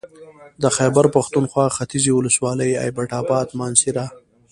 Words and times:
د 0.61 0.65
خېبر 0.77 1.05
پښتونخوا 1.15 1.65
ختيځې 1.77 2.11
ولسوالۍ 2.15 2.71
اېبټ 2.85 3.09
اباد 3.21 3.47
مانسهره 3.59 4.05